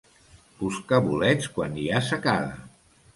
Buscar 0.61 0.99
bolets 1.07 1.49
quan 1.57 1.77
hi 1.83 1.85
ha 1.91 2.01
secada. 2.09 2.57